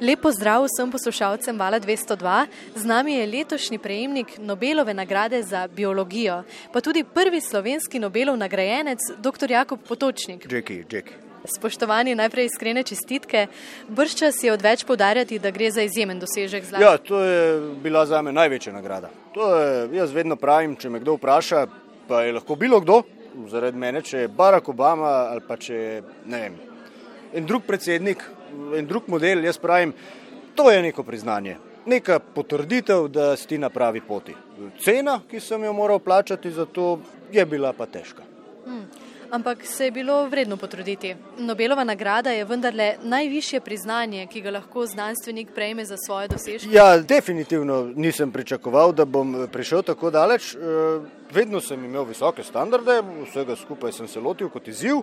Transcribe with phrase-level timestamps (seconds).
[0.00, 2.46] Lepo zdrav vsem poslušalcem Vala 202.
[2.74, 8.98] Z nami je letošnji prejemnik Nobelove nagrade za biologijo, pa tudi prvi slovenski Nobelov nagrajenec,
[9.18, 9.50] dr.
[9.50, 10.46] Jakob Potočnik.
[10.52, 11.16] Jackie, Jackie.
[11.44, 13.46] Spoštovani, najprej iskrene čestitke.
[13.88, 16.84] Brščas je odveč podarjati, da gre za izjemen dosežek zlata.
[16.84, 19.10] Ja, to je bila za me največja nagrada.
[19.34, 21.66] To je, jaz vedno pravim, če me kdo vpraša,
[22.08, 23.02] pa je lahko bilo kdo,
[23.50, 26.58] zaradi mene, če je Barack Obama ali pa če je, ne vem,
[27.34, 28.24] en drug predsednik,
[28.76, 29.92] en drug model, jaz pravim,
[30.54, 31.56] to je neko priznanje,
[31.86, 34.34] neka potrditev, da si na pravi poti.
[34.80, 36.98] Cena, ki sem jo moral plačati za to,
[37.32, 38.22] je bila pa težka.
[38.64, 38.84] Hmm.
[39.30, 41.14] Ampak se je bilo vredno potruditi.
[41.38, 46.70] Nobelova nagrada je vendarle najvišje priznanje, ki ga lahko znanstvenik prejme za svoje dosežke.
[46.72, 50.54] Ja, definitivno nisem pričakoval, da bom prišel tako daleč.
[50.54, 50.58] Eh,
[51.32, 55.02] vedno sem imel visoke standarde, vsega skupaj sem se lotil kot izziv,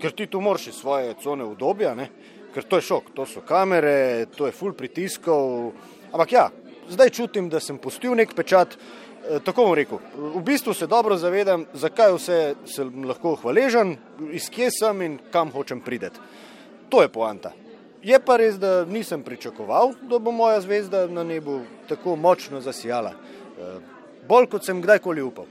[0.00, 2.10] ker ti tu moraš iz svoje cone udobja, ne?
[2.54, 5.72] ker to je šok, to so kamere, to je full pritiskov.
[6.12, 6.48] Ampak ja,
[6.88, 8.78] zdaj čutim, da sem pustil nek pečat.
[9.26, 12.38] Eh, tako bom rekel, v bistvu se dobro zavedam, zakaj vse
[12.70, 13.96] sem lahko hvaležen,
[14.30, 16.20] iz kje sem in kam hočem prideti.
[16.90, 17.50] To je poanta.
[18.06, 23.12] Je pa res, da nisem pričakoval, da bo moja zvezda na nebu tako močno zasijala.
[23.12, 23.78] Eh,
[24.28, 25.48] bolj kot sem kdajkoli upal.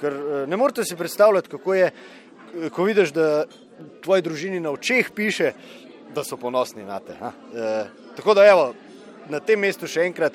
[0.00, 1.90] Ker eh, ne morete si predstavljati, kako je,
[2.72, 3.44] ko vidiš, da
[4.00, 5.52] tvoji družini na očeh piše,
[6.14, 7.14] da so ponosni na te.
[7.14, 7.84] E,
[8.16, 8.72] tako da, evo,
[9.30, 10.34] na tem mestu še enkrat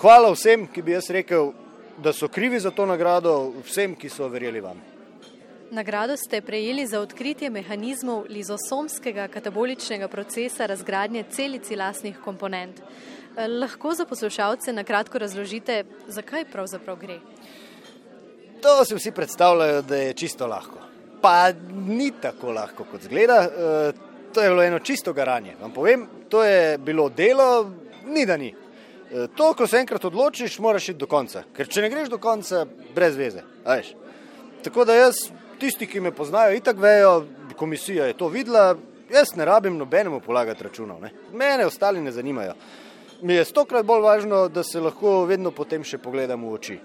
[0.00, 1.52] hvala vsem, ki bi jaz rekel,
[2.02, 4.80] da so krivi za to nagrado vsem, ki so verjeli vam.
[5.70, 12.80] Nagrado ste prejeli za odkritje mehanizmov lizosomskega kataboličnega procesa razgradnje celici lasnih komponent.
[12.80, 17.20] Eh, lahko za poslušalce na kratko razložite, zakaj pravzaprav gre?
[18.62, 20.78] To si vsi predstavljajo, da je čisto lahko.
[21.22, 23.42] Pa ni tako lahko, kot zgleda.
[23.44, 23.92] Eh,
[24.34, 25.54] to je bilo eno čisto garanje.
[25.60, 27.70] Vam povem, to je bilo delo,
[28.06, 28.54] ni da ni.
[29.10, 31.42] Eh, to, ko se enkrat odločiš, moraš iti do konca.
[31.56, 32.62] Ker če ne greš do konca,
[32.94, 33.42] brez veze.
[34.62, 35.24] Tako da jaz,
[35.58, 37.24] tisti, ki me poznajo, itak vejo,
[37.58, 38.76] komisija je to videla,
[39.10, 41.00] jaz ne rabim nobenemu polagati računov.
[41.02, 41.10] Ne?
[41.32, 42.54] Mene ostali ne zanimajo.
[43.22, 46.78] Mi je stokrat bolj važno, da se lahko vedno potem še pogledam v oči.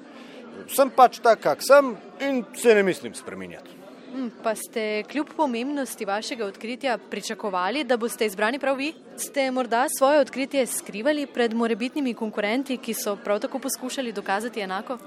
[0.71, 1.93] Sem pač tak, kak sem
[2.25, 3.84] in se ne mislim spremenjati.
[4.13, 8.93] Hm, pa ste kljub pomembnosti vašega odkritja pričakovali, da boste izbrani prav vi?
[9.17, 14.97] Ste morda svoje odkritje skrivali pred morebitnimi konkurenti, ki so prav tako poskušali dokazati enako?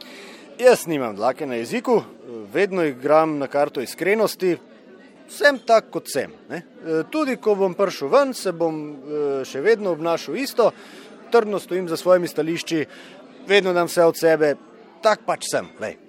[0.59, 2.03] Jaz nimam dlake na jeziku,
[2.53, 4.57] vedno igram na karto iskrenosti,
[5.29, 6.33] sem tak kot sem.
[6.49, 6.57] Ne?
[6.57, 10.71] E, tudi ko bom prišel ven, se bom e, še vedno obnašal isto,
[11.31, 12.85] trdno stojim za svojimi stališči,
[13.47, 14.55] vedno dam vse od sebe,
[15.03, 15.69] tak pač sem.
[15.81, 16.08] Lej.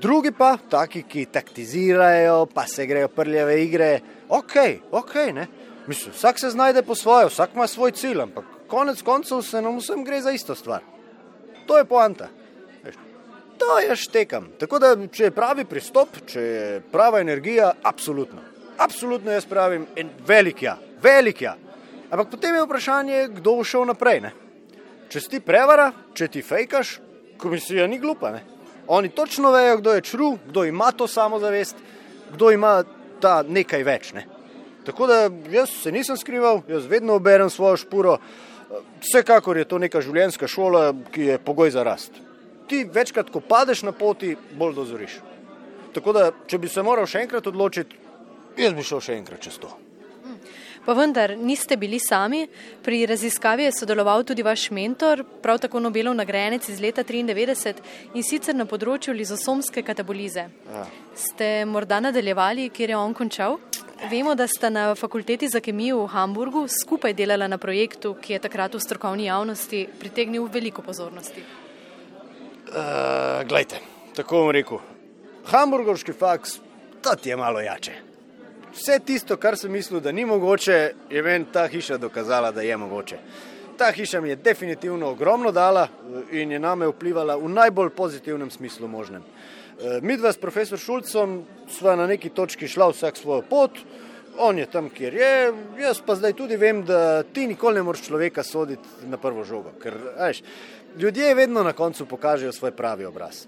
[0.00, 4.54] Drugi pa, taki, ki taktizirajo, pa se grejo prljave igre, ok,
[4.90, 5.46] ok, ne.
[5.86, 9.78] Mislim, vsak se znajde po svoje, vsak ima svoj cilj, ampak konec koncev se nam
[9.78, 10.82] vsem gre za isto stvar.
[11.66, 12.28] To je poanta.
[13.58, 14.48] To je štekam.
[14.58, 18.44] Tako da, če je pravi pristop, če je prava energija, absolutno.
[18.78, 21.56] Absolutno jaz pravim, en velik ja, velik ja.
[22.10, 24.20] Ampak potem je vprašanje, kdo bo šel naprej.
[24.28, 24.30] Ne?
[25.10, 26.98] Če si prevara, če ti fejkaš,
[27.40, 28.30] komisija ni glupa.
[28.36, 28.44] Ne?
[28.88, 31.76] Oni točno vejo, kdo je čru, kdo ima to samozavest,
[32.32, 32.82] kdo ima
[33.20, 34.12] ta nekaj več.
[34.12, 34.24] Ne?
[34.84, 38.16] Tako da jaz se nisem skrival, jaz vedno oberem svojo špuro.
[39.00, 42.16] Vsekakor je to neka življenjska šola, ki je pogoj za rast.
[42.68, 45.18] Ti večkrat, ko padeš na poti, bolj dozoriš.
[45.92, 47.96] Tako da, če bi se moral še enkrat odločiti,
[48.56, 49.72] jaz bi šel še enkrat čez to.
[50.88, 52.46] Pa vendar niste bili sami.
[52.82, 58.24] Pri raziskavi je sodeloval tudi vaš mentor, prav tako Nobelov nagrajenec iz leta 1993 in
[58.24, 60.46] sicer na področju lizosomske katabolize.
[60.48, 60.86] Ja.
[61.12, 63.58] Ste morda nadaljevali, kjer je on končal?
[64.08, 68.42] Vemo, da sta na fakulteti za kemijo v Hamburgu skupaj delala na projektu, ki je
[68.48, 71.44] takrat v strokovni javnosti pritegnil veliko pozornosti.
[72.72, 73.84] Uh, glejte,
[74.16, 74.80] tako bom rekel.
[75.52, 76.62] Hamburgovski faks,
[77.04, 78.08] to ti je malo jače
[78.72, 82.76] vse tisto, kar sem mislil, da ni mogoče, je meni ta hiša dokazala, da je
[82.76, 83.18] mogoče.
[83.78, 88.50] Ta hiša mi je definitivno ogromno dala eh, in je name vplivala v najbolj pozitivnem
[88.50, 89.22] smislu možnem.
[89.22, 93.78] Eh, Mi dva s profesor Šulcom sva na neki točki šla vsak svojo pot,
[94.38, 98.06] on je tam, kjer je, jaz pa zdaj tudi vem, da ti nikoli ne moreš
[98.06, 100.42] človeka soditi na prvo žogo, ker veš,
[100.98, 103.46] ljudje vedno na koncu pokažejo svoj pravi obraz.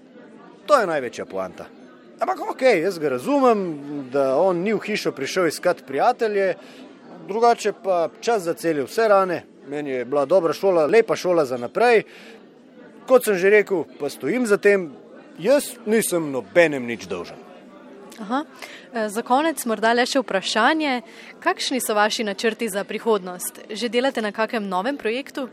[0.65, 1.80] To je največja poanta.
[2.21, 3.61] Ampak ok, jaz ga razumem,
[4.13, 6.53] da on ni v hišo prišel iskati prijatelje,
[7.27, 9.43] drugače pa čas za celje vse rane.
[9.67, 12.03] Meni je bila dobra šola, lepa šola za naprej.
[13.07, 14.91] Kot sem že rekel, pa stojim za tem,
[15.39, 17.41] jaz nisem nobenem nič dolžen.
[18.21, 18.43] Aha.
[18.93, 21.01] E, za konec morda le še vprašanje,
[21.41, 23.65] kakšni so vaši načrti za prihodnost?
[23.69, 25.49] Že delate na kakem novem projektu?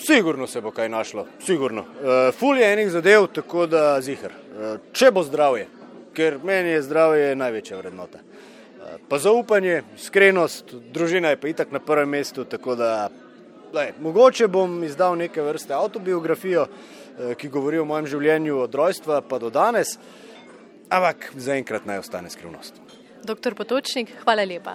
[0.00, 1.80] Sigurno se bo kaj našlo, sigurno.
[1.80, 4.32] Uh, ful je enih zadev, tako da zihar.
[4.58, 5.68] Uh, če bo zdravje,
[6.18, 8.18] ker meni je zdravje največja vrednota.
[8.18, 13.06] Uh, pa zaupanje, iskrenost, družina je pa itak na prvem mestu, tako da
[13.70, 19.22] lej, mogoče bom izdal neke vrste autobiografijo, uh, ki govori o mojem življenju od rojstva
[19.22, 19.94] pa do danes,
[20.90, 22.82] ampak zaenkrat naj ostane skrivnost.
[23.22, 24.74] Doktor Potočnik, hvala lepa.